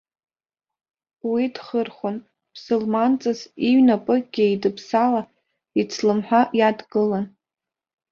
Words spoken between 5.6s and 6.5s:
ицлымҳәа